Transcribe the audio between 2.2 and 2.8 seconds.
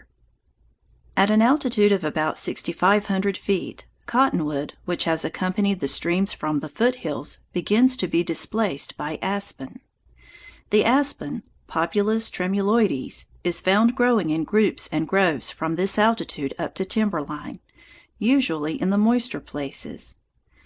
sixty